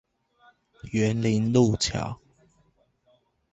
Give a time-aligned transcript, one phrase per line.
[0.91, 2.19] 員林陸橋